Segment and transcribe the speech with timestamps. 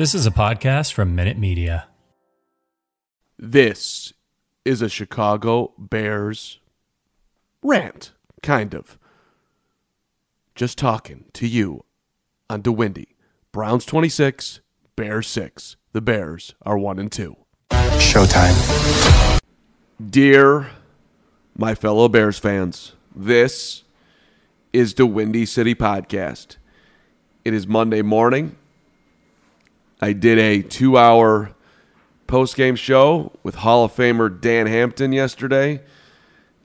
[0.00, 1.86] This is a podcast from Minute Media.
[3.38, 4.14] This
[4.64, 6.58] is a Chicago Bears
[7.62, 8.98] rant, kind of.
[10.54, 11.84] Just talking to you
[12.48, 13.08] on DeWindy.
[13.52, 14.60] Browns 26,
[14.96, 15.76] Bears 6.
[15.92, 17.36] The Bears are 1 and 2.
[17.70, 19.38] Showtime.
[20.02, 20.70] Dear
[21.54, 23.82] my fellow Bears fans, this
[24.72, 26.56] is the Windy City Podcast.
[27.44, 28.56] It is Monday morning.
[30.00, 31.52] I did a two hour
[32.26, 35.82] post game show with Hall of Famer Dan Hampton yesterday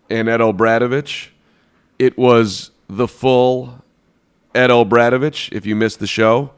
[0.09, 1.29] and Ed O'Bradovich.
[1.99, 3.83] It was the full
[4.53, 6.51] Ed O'Bradovich, if you missed the show.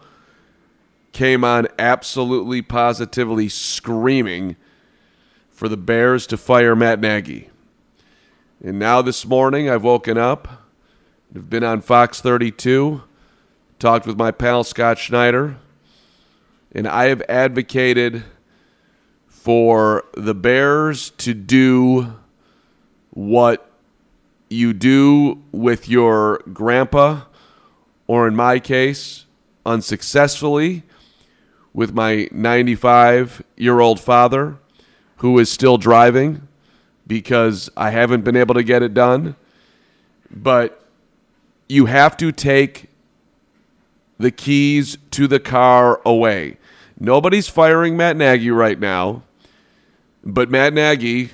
[1.13, 4.55] Came on absolutely positively screaming
[5.49, 7.49] for the Bears to fire Matt Nagy.
[8.63, 10.47] And now this morning I've woken up.
[11.35, 13.01] I've been on Fox 32,
[13.79, 15.57] talked with my pal Scott Schneider
[16.71, 18.23] and I have advocated
[19.27, 22.13] for the Bears to do
[23.11, 23.69] what
[24.49, 27.21] you do with your grandpa,
[28.07, 29.25] or in my case,
[29.65, 30.83] unsuccessfully,
[31.73, 34.57] with my 95 year old father
[35.17, 36.47] who is still driving
[37.05, 39.35] because I haven't been able to get it done.
[40.29, 40.83] But
[41.69, 42.89] you have to take
[44.17, 46.57] the keys to the car away.
[46.99, 49.23] Nobody's firing Matt Nagy right now,
[50.23, 51.31] but Matt Nagy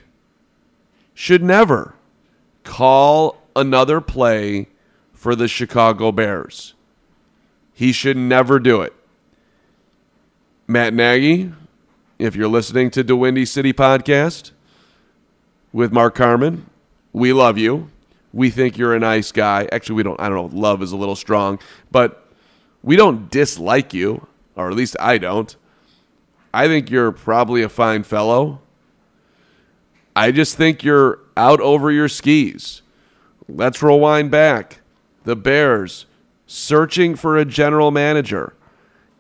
[1.14, 1.96] should never
[2.64, 4.68] call another play
[5.14, 6.74] for the Chicago Bears.
[7.74, 8.94] He should never do it.
[10.68, 11.52] Matt Nagy,
[12.20, 14.52] if you're listening to the Windy City podcast
[15.72, 16.70] with Mark Carman,
[17.12, 17.90] we love you.
[18.32, 19.68] We think you're a nice guy.
[19.72, 21.60] Actually, we don't, I don't know, love is a little strong,
[21.92, 22.23] but
[22.84, 25.56] we don't dislike you, or at least I don't.
[26.54, 28.60] I think you're probably a fine fellow.
[30.16, 32.84] I just think you're out over your skis.
[33.48, 34.82] Let's rewind back.
[35.24, 36.06] The Bears
[36.46, 38.54] searching for a general manager.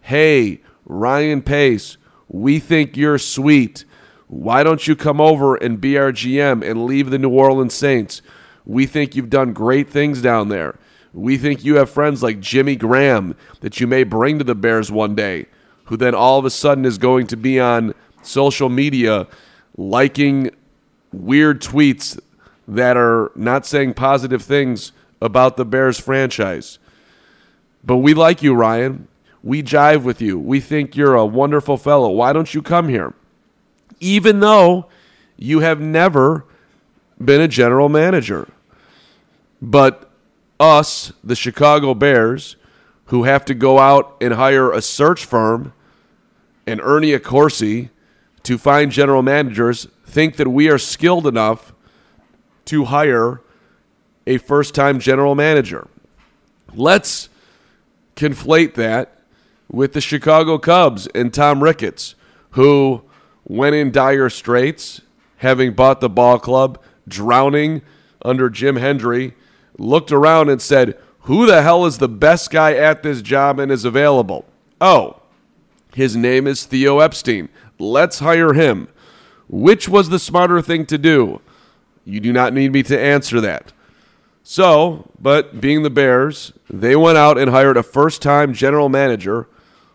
[0.01, 1.97] Hey, Ryan Pace,
[2.27, 3.85] we think you're sweet.
[4.27, 8.21] Why don't you come over and be our GM and leave the New Orleans Saints?
[8.65, 10.77] We think you've done great things down there.
[11.13, 14.91] We think you have friends like Jimmy Graham that you may bring to the Bears
[14.91, 15.45] one day,
[15.85, 17.93] who then all of a sudden is going to be on
[18.23, 19.27] social media
[19.77, 20.49] liking
[21.11, 22.19] weird tweets
[22.67, 24.91] that are not saying positive things
[25.21, 26.79] about the Bears franchise.
[27.83, 29.07] But we like you, Ryan.
[29.43, 30.39] We jive with you.
[30.39, 32.09] We think you're a wonderful fellow.
[32.09, 33.13] Why don't you come here?
[33.99, 34.87] Even though
[35.37, 36.45] you have never
[37.23, 38.47] been a general manager.
[39.61, 40.09] But
[40.59, 42.55] us, the Chicago Bears,
[43.05, 45.73] who have to go out and hire a search firm
[46.65, 47.89] and Ernie Accorsi
[48.43, 51.73] to find general managers, think that we are skilled enough
[52.65, 53.41] to hire
[54.25, 55.87] a first time general manager.
[56.73, 57.29] Let's
[58.15, 59.19] conflate that
[59.69, 62.15] with the Chicago Cubs and Tom Ricketts,
[62.51, 63.03] who
[63.45, 65.01] went in dire straits,
[65.37, 67.81] having bought the ball club, drowning
[68.23, 69.33] under Jim Hendry
[69.77, 73.71] looked around and said, Who the hell is the best guy at this job and
[73.71, 74.45] is available?
[74.79, 75.21] Oh,
[75.93, 77.49] his name is Theo Epstein.
[77.79, 78.87] Let's hire him.
[79.47, 81.41] Which was the smarter thing to do?
[82.05, 83.71] You do not need me to answer that.
[84.41, 89.47] So, but being the Bears, they went out and hired a first time general manager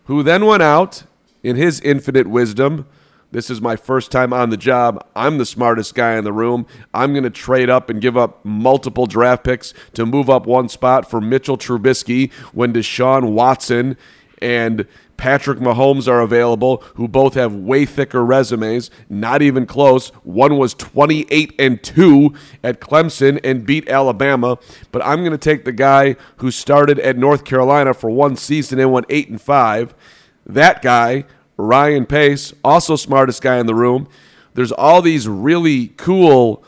[0.05, 1.03] who then went out
[1.43, 2.87] in his infinite wisdom.
[3.31, 5.07] This is my first time on the job.
[5.15, 6.67] I'm the smartest guy in the room.
[6.95, 10.71] I'm going to trade up and give up multiple draft picks to move up one
[10.71, 13.99] spot for Mitchell Trubisky when Deshaun Watson
[14.41, 14.87] and
[15.19, 20.09] Patrick Mahomes are available, who both have way thicker resumes, not even close.
[20.23, 22.33] One was 28 and 2
[22.63, 24.59] at Clemson and beat Alabama,
[24.91, 28.79] but I'm going to take the guy who started at North Carolina for one season
[28.79, 29.95] and went 8 and 5.
[30.47, 31.25] That guy,
[31.59, 34.09] Ryan Pace, also smartest guy in the room.
[34.55, 36.65] There's all these really cool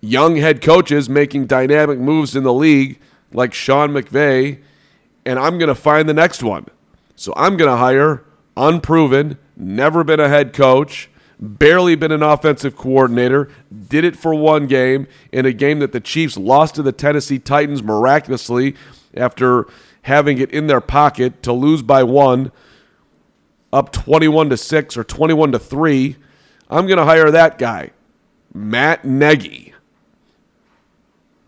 [0.00, 2.98] young head coaches making dynamic moves in the league
[3.32, 4.60] like Sean McVay,
[5.24, 6.66] and I'm going to find the next one.
[7.16, 8.24] So I'm going to hire
[8.56, 11.08] unproven, never been a head coach,
[11.38, 13.50] barely been an offensive coordinator,
[13.88, 17.38] did it for one game in a game that the Chiefs lost to the Tennessee
[17.38, 18.74] Titans miraculously
[19.14, 19.66] after
[20.02, 22.52] having it in their pocket to lose by one
[23.72, 26.16] up 21 to 6 or 21 to 3.
[26.68, 27.90] I'm going to hire that guy,
[28.52, 29.70] Matt Nagy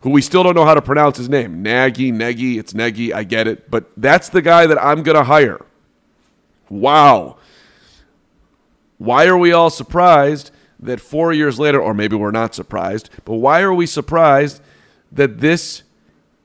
[0.03, 1.63] who we still don't know how to pronounce his name.
[1.63, 3.71] Nagy, Nagy, it's Nagy, I get it.
[3.71, 5.65] But that's the guy that I'm going to hire.
[6.69, 7.37] Wow.
[8.97, 13.35] Why are we all surprised that four years later, or maybe we're not surprised, but
[13.35, 14.61] why are we surprised
[15.09, 15.83] that this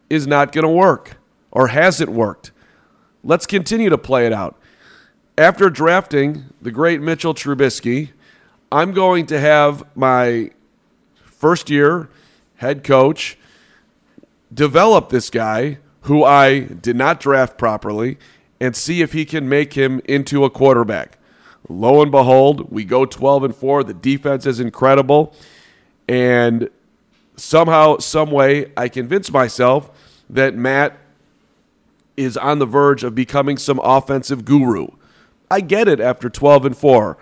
[0.08, 1.16] is not going to work
[1.50, 2.52] or hasn't worked?
[3.24, 4.56] Let's continue to play it out.
[5.38, 8.10] After drafting the great Mitchell Trubisky,
[8.72, 10.50] I'm going to have my
[11.14, 12.08] first year
[12.56, 13.38] head coach
[14.52, 18.18] develop this guy who I did not draft properly
[18.58, 21.18] and see if he can make him into a quarterback.
[21.68, 23.84] Lo and behold, we go 12 and 4.
[23.84, 25.32] The defense is incredible.
[26.08, 26.68] And
[27.36, 29.88] somehow, some way, I convince myself
[30.28, 30.98] that Matt
[32.16, 34.88] is on the verge of becoming some offensive guru.
[35.50, 37.18] I get it after 12 and 4.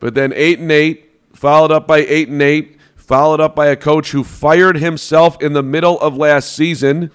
[0.00, 3.76] But then 8 and 8, followed up by 8 and 8, followed up by a
[3.76, 7.10] coach who fired himself in the middle of last season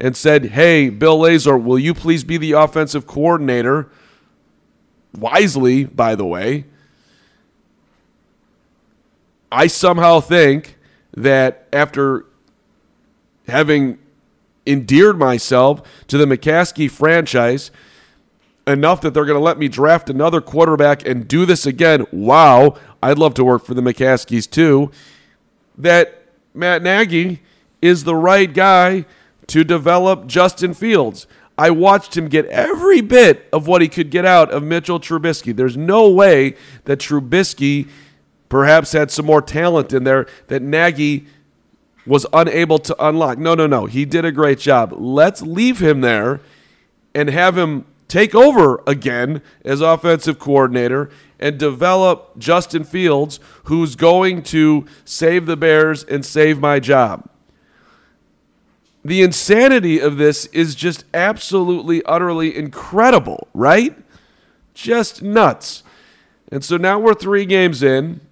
[0.00, 3.88] and said, Hey, Bill Lazor, will you please be the offensive coordinator?
[5.16, 6.64] Wisely, by the way.
[9.52, 10.76] I somehow think
[11.16, 12.26] that after
[13.46, 13.98] having
[14.66, 17.70] endeared myself to the McCaskey franchise
[18.66, 22.76] enough that they're going to let me draft another quarterback and do this again, wow,
[23.02, 24.90] I'd love to work for the McCaskies too
[25.76, 26.22] that
[26.54, 27.42] Matt Nagy
[27.82, 29.04] is the right guy
[29.48, 31.26] to develop Justin Fields.
[31.56, 35.54] I watched him get every bit of what he could get out of Mitchell Trubisky.
[35.54, 37.88] There's no way that Trubisky
[38.48, 41.26] perhaps had some more talent in there that Nagy
[42.06, 43.38] was unable to unlock.
[43.38, 43.86] No, no, no.
[43.86, 44.94] He did a great job.
[44.96, 46.40] Let's leave him there
[47.14, 54.42] and have him take over again as offensive coordinator and develop Justin Fields, who's going
[54.44, 57.28] to save the Bears and save my job.
[59.04, 63.96] The insanity of this is just absolutely, utterly incredible, right?
[64.72, 65.82] Just nuts.
[66.50, 68.22] And so now we're three games in.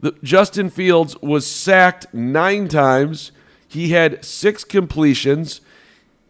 [0.00, 3.30] The, Justin Fields was sacked nine times.
[3.68, 5.60] He had six completions.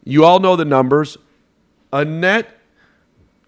[0.05, 1.17] You all know the numbers.
[1.97, 2.59] A net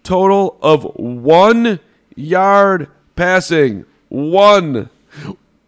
[0.01, 1.79] total of one
[2.15, 3.85] yard passing.
[4.07, 4.89] One.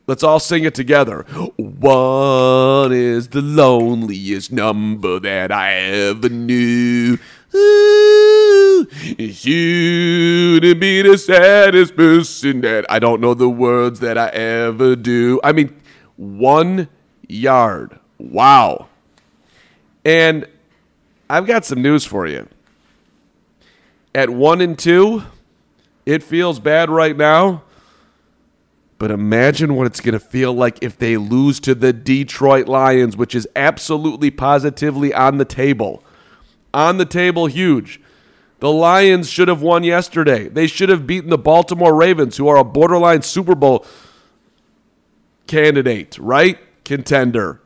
[0.08, 1.22] Let's all sing it together.
[1.58, 7.20] One is the loneliest number that I ever knew.
[7.54, 14.30] Ooh, you to be the saddest person that I don't know the words that I
[14.30, 15.40] ever do.
[15.44, 15.80] I mean,
[16.16, 16.90] one
[17.28, 18.00] yard.
[18.18, 18.88] Wow.
[20.04, 20.48] And
[21.30, 22.48] I've got some news for you.
[24.14, 25.24] At one and two,
[26.06, 27.64] it feels bad right now.
[28.98, 33.18] But imagine what it's going to feel like if they lose to the Detroit Lions,
[33.18, 36.04] which is absolutely positively on the table.
[36.74, 38.00] On the table, huge.
[38.60, 40.48] The Lions should have won yesterday.
[40.48, 43.86] They should have beaten the Baltimore Ravens, who are a borderline Super Bowl
[45.48, 46.60] candidate, right?
[46.84, 47.61] Contender.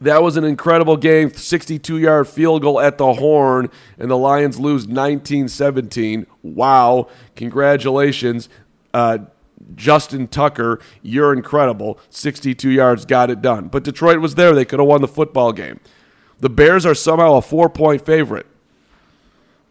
[0.00, 1.32] That was an incredible game.
[1.32, 6.26] 62 yard field goal at the horn, and the Lions lose 19 17.
[6.42, 7.08] Wow.
[7.36, 8.48] Congratulations.
[8.94, 9.18] Uh,
[9.74, 11.98] Justin Tucker, you're incredible.
[12.10, 13.68] 62 yards, got it done.
[13.68, 14.54] But Detroit was there.
[14.54, 15.80] They could have won the football game.
[16.40, 18.46] The Bears are somehow a four point favorite.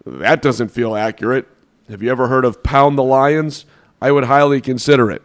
[0.05, 1.47] That doesn't feel accurate.
[1.89, 3.65] Have you ever heard of Pound the Lions?
[4.01, 5.21] I would highly consider it.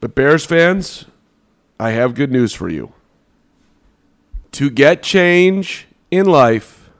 [0.00, 1.06] But Bears fans,
[1.78, 2.92] I have good news for you.
[4.52, 6.90] To get change in life,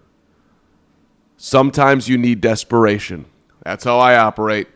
[1.37, 3.27] sometimes you need desperation.
[3.65, 4.69] That's how I operate.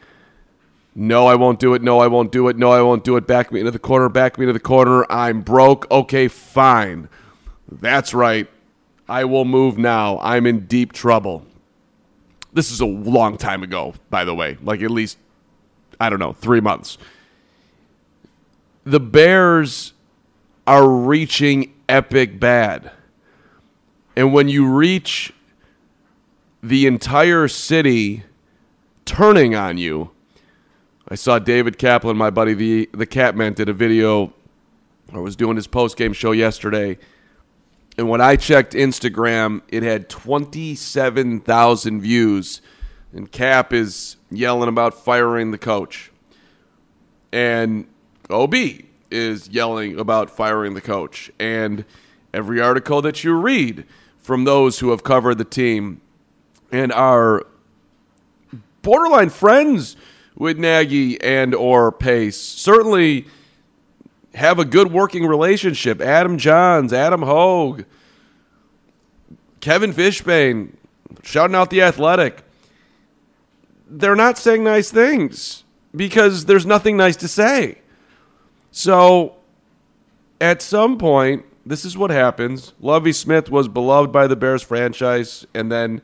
[0.95, 1.83] No, I won't do it.
[1.83, 2.57] No, I won't do it.
[2.57, 3.27] No, I won't do it.
[3.27, 4.09] Back me into the corner.
[4.09, 5.07] Back me into the corner.
[5.11, 5.91] I'm broke.
[5.91, 7.09] Okay, fine.
[7.71, 8.49] That's right.
[9.09, 10.19] I will move now.
[10.21, 11.47] I'm in deep trouble.
[12.53, 14.59] This is a long time ago, by the way.
[14.63, 15.17] Like at least,
[15.99, 16.99] I don't know, three months.
[18.85, 19.95] The Bears
[20.67, 22.91] are reaching epic bad.
[24.17, 25.33] And when you reach
[26.63, 28.25] the entire city
[29.05, 30.11] turning on you,
[31.09, 34.33] I saw David Kaplan, my buddy, the the Catman, did a video
[35.13, 36.99] or was doing his post game show yesterday.
[37.99, 42.63] And when I checked Instagram, it had 27,000 views.
[43.13, 46.11] And Kap is yelling about firing the coach.
[47.31, 47.87] And
[48.31, 48.55] OB
[49.13, 51.31] is yelling about firing the coach.
[51.39, 51.85] And
[52.33, 53.85] every article that you read
[54.19, 56.01] from those who have covered the team
[56.71, 57.47] and are
[58.83, 59.97] borderline friends
[60.35, 63.27] with Nagy and or Pace certainly
[64.35, 66.01] have a good working relationship.
[66.01, 67.85] Adam Jahns, Adam Hoge,
[69.61, 70.73] Kevin Fishbain,
[71.23, 72.43] shouting out the athletic.
[73.89, 75.65] They're not saying nice things
[75.95, 77.82] because there's nothing nice to say.
[78.73, 79.37] So
[80.41, 82.73] at some point, this is what happens.
[82.81, 86.03] Lovie Smith was beloved by the Bears franchise, and then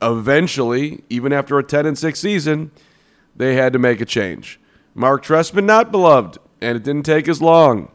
[0.00, 2.70] eventually, even after a 10 and 6 season,
[3.36, 4.58] they had to make a change.
[4.94, 7.90] Mark Trestman, not beloved, and it didn't take as long,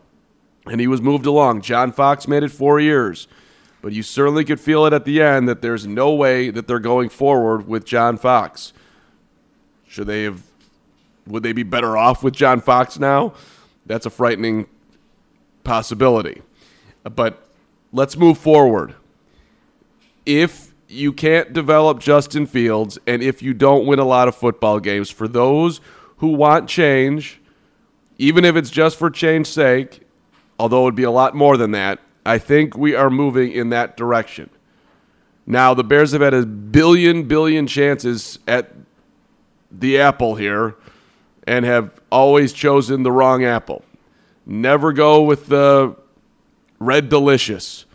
[0.65, 1.61] and he was moved along.
[1.61, 3.27] John Fox made it four years,
[3.81, 6.79] but you certainly could feel it at the end that there's no way that they're
[6.79, 8.73] going forward with John Fox.
[9.87, 10.43] Should they have?
[11.27, 13.33] Would they be better off with John Fox now?
[13.85, 14.67] That's a frightening
[15.63, 16.41] possibility.
[17.05, 17.47] Uh, but
[17.91, 18.95] let's move forward.
[20.25, 24.79] If you can't develop Justin Fields, and if you don't win a lot of football
[24.79, 25.81] games, for those
[26.17, 27.39] who want change,
[28.17, 30.01] even if it's just for change's sake,
[30.59, 33.69] although it would be a lot more than that, I think we are moving in
[33.69, 34.49] that direction.
[35.45, 38.71] Now, the Bears have had a billion, billion chances at
[39.71, 40.75] the apple here
[41.47, 43.83] and have always chosen the wrong apple.
[44.45, 45.95] Never go with the
[46.77, 47.85] red delicious,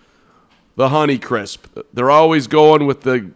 [0.74, 1.66] the honey crisp.
[1.92, 3.30] They're always going with the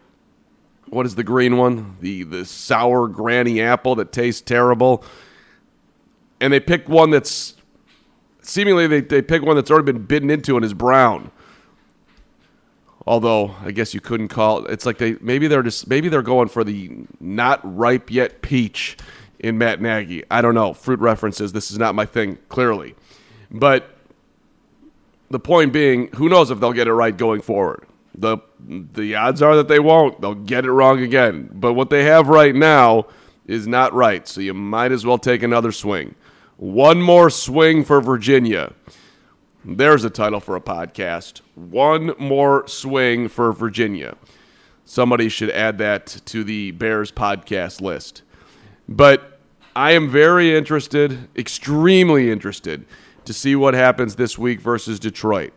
[0.88, 1.96] what is the green one?
[2.00, 5.04] The the sour granny apple that tastes terrible.
[6.40, 7.54] And they pick one that's
[8.42, 11.30] seemingly they, they pick one that's already been bitten into and is brown.
[13.06, 14.70] Although I guess you couldn't call it.
[14.70, 18.96] It's like they maybe they're just maybe they're going for the not ripe yet peach
[19.38, 20.24] in Matt Nagy.
[20.30, 20.72] I don't know.
[20.72, 21.52] Fruit references.
[21.52, 22.38] This is not my thing.
[22.48, 22.94] Clearly,
[23.50, 23.90] but
[25.30, 27.86] the point being, who knows if they'll get it right going forward.
[28.16, 30.20] The the odds are that they won't.
[30.20, 31.50] They'll get it wrong again.
[31.52, 33.06] But what they have right now
[33.44, 34.26] is not right.
[34.26, 36.14] So you might as well take another swing.
[36.56, 38.72] One more swing for Virginia.
[39.64, 41.40] There's a title for a podcast.
[41.54, 44.16] One more swing for Virginia.
[44.84, 48.22] Somebody should add that to the Bears podcast list.
[48.88, 49.40] But
[49.74, 52.86] I am very interested, extremely interested,
[53.24, 55.52] to see what happens this week versus Detroit.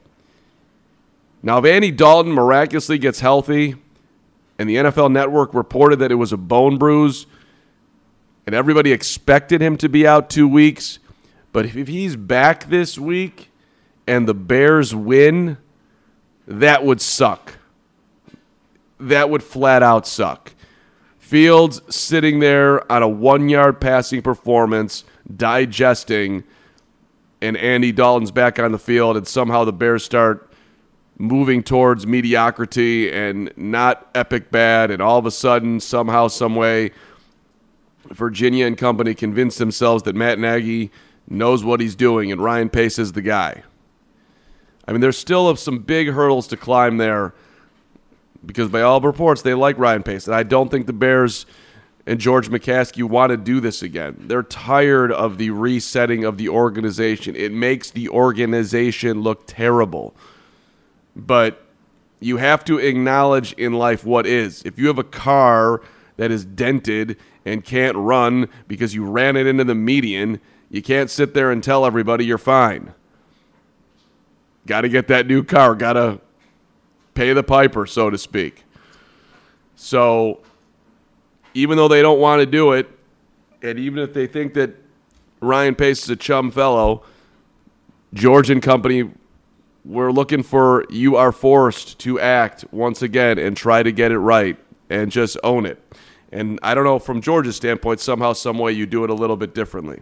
[1.42, 3.76] Now, if Andy Dalton miraculously gets healthy,
[4.58, 7.28] and the NFL Network reported that it was a bone bruise,
[8.46, 11.00] and everybody expected him to be out two weeks,
[11.54, 13.52] but if he's back this week
[14.06, 15.58] and the Bears win,
[16.48, 17.54] that would suck.
[19.00, 20.54] That would flat out suck.
[21.30, 25.04] Fields sitting there on a one yard passing performance,
[25.36, 26.44] digesting,
[27.40, 30.52] and Andy Dalton's back on the field, and somehow the Bears start
[31.20, 36.90] moving towards mediocrity and not epic bad, and all of a sudden, somehow, someway,
[38.08, 40.90] Virginia and company convince themselves that Matt Nagy
[41.28, 43.62] knows what he's doing and Ryan Pace is the guy.
[44.88, 47.36] I mean, there's still some big hurdles to climb there
[48.46, 51.46] because by all reports they like Ryan Pace, and I don't think the Bears
[52.06, 54.16] and George McCaskey want to do this again.
[54.20, 57.36] They're tired of the resetting of the organization.
[57.36, 60.16] It makes the organization look terrible.
[61.16, 61.62] But
[62.20, 64.64] you have to acknowledge in life what is.
[64.64, 65.82] If you have a car
[66.18, 71.10] that is dented and can't run because you ran it into the median, you can't
[71.10, 72.94] sit there and tell everybody you're fine.
[74.66, 76.22] Got to get that new car, got to
[77.20, 78.64] pay the piper, so to speak.
[79.76, 80.40] So
[81.54, 82.90] even though they don't want to do it,
[83.62, 84.74] and even if they think that
[85.42, 87.04] Ryan Pace is a chum fellow,
[88.14, 89.12] George and company,
[89.84, 94.20] we're looking for you are forced to act once again and try to get it
[94.20, 94.58] right
[94.90, 95.78] and just own it.
[96.32, 99.36] And I don't know from George's standpoint, somehow, some way you do it a little
[99.36, 100.00] bit differently.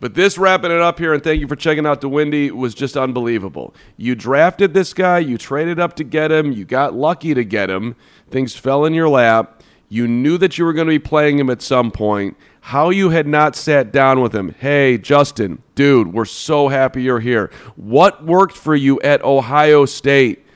[0.00, 2.74] But this wrapping it up here, and thank you for checking out the Windy, was
[2.74, 3.74] just unbelievable.
[3.98, 7.68] You drafted this guy, you traded up to get him, you got lucky to get
[7.68, 7.96] him,
[8.30, 9.62] things fell in your lap.
[9.92, 12.36] You knew that you were going to be playing him at some point.
[12.60, 14.54] How you had not sat down with him.
[14.58, 17.50] Hey, Justin, dude, we're so happy you're here.
[17.74, 20.46] What worked for you at Ohio State?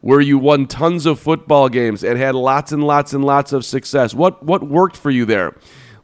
[0.00, 3.64] Where you won tons of football games and had lots and lots and lots of
[3.64, 4.14] success.
[4.14, 5.54] What what worked for you there?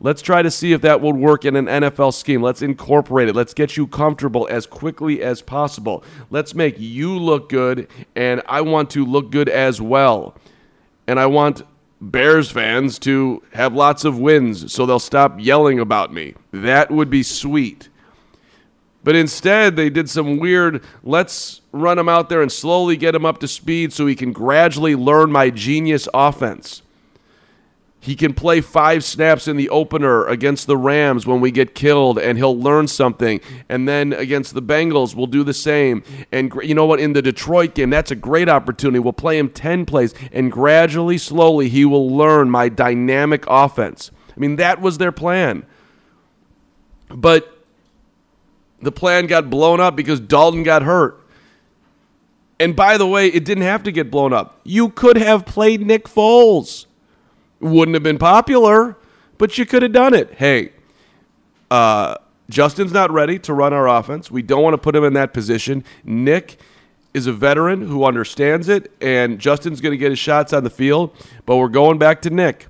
[0.02, 2.42] Let's try to see if that would work in an NFL scheme.
[2.42, 3.36] Let's incorporate it.
[3.36, 6.02] Let's get you comfortable as quickly as possible.
[6.28, 10.34] Let's make you look good, and I want to look good as well.
[11.06, 11.62] And I want
[12.00, 16.34] Bears fans to have lots of wins so they'll stop yelling about me.
[16.50, 17.88] That would be sweet.
[19.04, 23.24] But instead, they did some weird, let's run him out there and slowly get him
[23.24, 26.81] up to speed so he can gradually learn my genius offense.
[28.02, 32.18] He can play five snaps in the opener against the Rams when we get killed,
[32.18, 33.40] and he'll learn something.
[33.68, 36.02] And then against the Bengals, we'll do the same.
[36.32, 36.98] And you know what?
[36.98, 38.98] In the Detroit game, that's a great opportunity.
[38.98, 44.10] We'll play him 10 plays, and gradually, slowly, he will learn my dynamic offense.
[44.36, 45.64] I mean, that was their plan.
[47.08, 47.56] But
[48.80, 51.20] the plan got blown up because Dalton got hurt.
[52.58, 54.60] And by the way, it didn't have to get blown up.
[54.64, 56.86] You could have played Nick Foles.
[57.62, 58.96] Wouldn't have been popular,
[59.38, 60.34] but you could have done it.
[60.34, 60.72] Hey,
[61.70, 62.16] uh,
[62.50, 64.30] Justin's not ready to run our offense.
[64.30, 65.84] We don't want to put him in that position.
[66.04, 66.58] Nick
[67.14, 70.70] is a veteran who understands it, and Justin's going to get his shots on the
[70.70, 71.16] field,
[71.46, 72.66] but we're going back to Nick.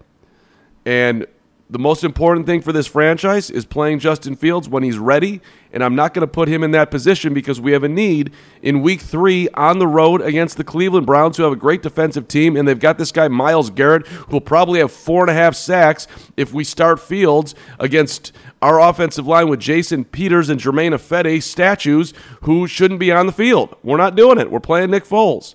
[0.85, 1.27] And
[1.73, 5.41] the most important thing for this franchise is playing Justin Fields when he's ready,
[5.73, 8.31] and I'm not going to put him in that position because we have a need
[8.61, 12.29] in week three on the road against the Cleveland Browns, who have a great defensive
[12.29, 15.35] team, and they've got this guy, Myles Garrett, who will probably have four and a
[15.35, 16.07] half sacks
[16.37, 22.13] if we start Fields against our offensive line with Jason Peters and Germain Ifedi, statues
[22.43, 23.75] who shouldn't be on the field.
[23.83, 24.51] We're not doing it.
[24.51, 25.55] We're playing Nick Foles.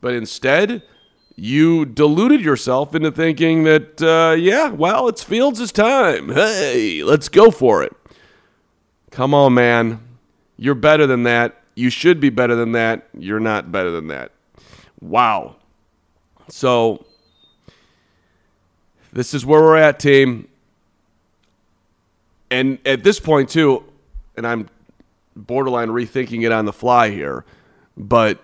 [0.00, 0.82] But instead,
[1.40, 6.30] you deluded yourself into thinking that, uh, yeah, well, it's Fields' time.
[6.30, 7.92] Hey, let's go for it.
[9.12, 10.00] Come on, man.
[10.56, 11.62] You're better than that.
[11.76, 13.06] You should be better than that.
[13.16, 14.32] You're not better than that.
[15.00, 15.54] Wow.
[16.48, 17.06] So,
[19.12, 20.48] this is where we're at, team.
[22.50, 23.84] And at this point, too,
[24.36, 24.68] and I'm
[25.36, 27.44] borderline rethinking it on the fly here,
[27.96, 28.42] but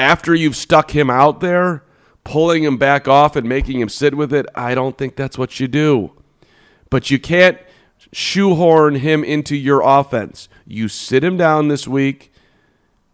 [0.00, 1.84] after you've stuck him out there,
[2.24, 5.60] pulling him back off and making him sit with it, I don't think that's what
[5.60, 6.12] you do.
[6.88, 7.58] But you can't
[8.12, 10.48] shoehorn him into your offense.
[10.66, 12.32] You sit him down this week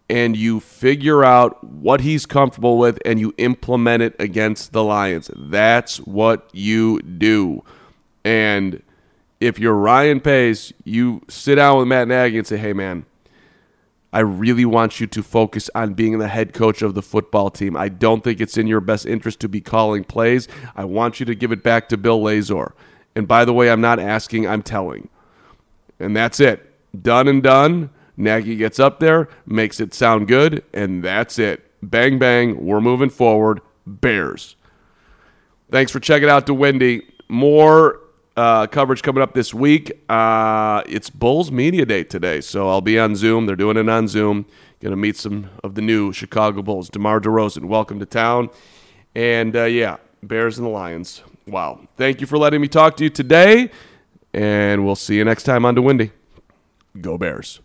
[0.09, 5.29] and you figure out what he's comfortable with and you implement it against the Lions.
[5.35, 7.63] That's what you do.
[8.23, 8.81] And
[9.41, 13.05] if you're Ryan Pace, you sit down with Matt Nagy and say, hey, man,
[14.17, 17.77] I really want you to focus on being the head coach of the football team.
[17.77, 20.47] I don't think it's in your best interest to be calling plays.
[20.75, 22.71] I want you to give it back to Bill Lazor.
[23.15, 25.09] And by the way, I'm not asking, I'm telling.
[25.99, 26.67] And that's it.
[26.99, 27.91] Done and done.
[28.17, 31.63] Nagy gets up there, makes it sound good, and that's it.
[31.83, 32.65] Bang, bang.
[32.65, 33.61] We're moving forward.
[33.85, 34.55] Bears.
[35.69, 37.03] Thanks for checking out the Wendy.
[37.29, 37.99] More
[38.37, 40.03] uh, coverage coming up this week.
[40.07, 43.47] Uh, it's Bulls Media Day today, so I'll be on Zoom.
[43.47, 44.45] They're doing it on Zoom.
[44.79, 46.87] Going to meet some of the new Chicago Bulls.
[46.89, 48.49] DeMar DeRozan, welcome to town.
[49.15, 51.23] And uh, yeah, Bears and the Lions.
[51.47, 51.87] Wow.
[51.97, 53.71] Thank you for letting me talk to you today,
[54.33, 56.11] and we'll see you next time on Windy.
[57.01, 57.59] Go Bears.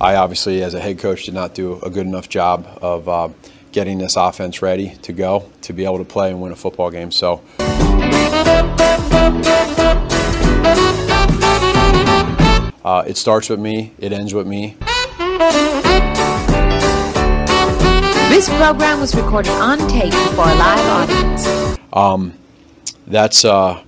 [0.00, 3.28] I obviously, as a head coach, did not do a good enough job of uh,
[3.72, 6.90] getting this offense ready to go to be able to play and win a football
[6.90, 7.10] game.
[7.10, 7.40] So.
[12.84, 14.76] Uh, it starts with me, it ends with me.
[18.28, 21.78] This program was recorded on tape for a live audience.
[21.92, 22.34] Um,
[23.06, 23.82] that's, uh,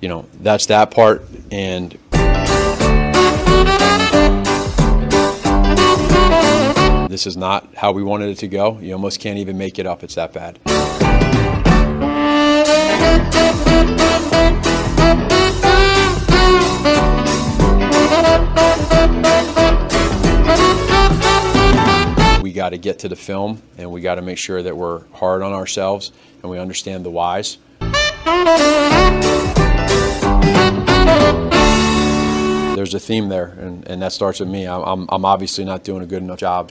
[0.00, 1.26] you know, that's that part.
[1.50, 1.98] And
[7.18, 8.78] This is not how we wanted it to go.
[8.78, 10.04] You almost can't even make it up.
[10.04, 10.60] It's that bad.
[22.40, 25.04] We got to get to the film and we got to make sure that we're
[25.08, 26.12] hard on ourselves
[26.44, 27.58] and we understand the whys.
[32.78, 34.64] There's a theme there, and, and that starts with me.
[34.68, 36.70] I'm, I'm obviously not doing a good enough job.